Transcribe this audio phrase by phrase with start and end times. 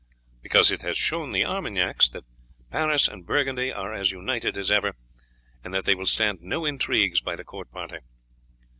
[0.41, 2.23] "Because it has shown the Armagnacs that
[2.71, 4.95] Paris and Burgundy are as united as ever,
[5.63, 7.99] and that they will stand no intrigues by the court party."